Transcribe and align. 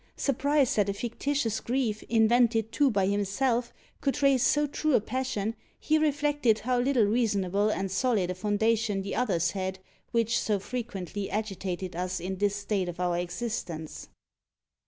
Surprised 0.17 0.77
that 0.77 0.89
a 0.89 0.93
fictitious 0.95 1.59
grief, 1.59 2.01
invented 2.09 2.71
too 2.71 2.89
by 2.89 3.05
himself, 3.05 3.71
could 4.01 4.23
raise 4.23 4.41
so 4.41 4.65
true 4.65 4.95
a 4.95 4.99
passion, 4.99 5.55
he 5.79 5.99
reflected 5.99 6.57
how 6.57 6.79
little 6.79 7.03
reasonable 7.05 7.69
and 7.69 7.91
solid 7.91 8.31
a 8.31 8.33
foundation 8.33 9.03
the 9.03 9.13
others 9.13 9.51
had, 9.51 9.77
which, 10.09 10.39
so 10.39 10.57
frequently 10.57 11.29
agitated 11.29 11.95
us 11.95 12.19
in 12.19 12.37
this 12.37 12.55
state 12.55 12.89
of 12.89 12.99
our 12.99 13.19
existence. 13.19 14.09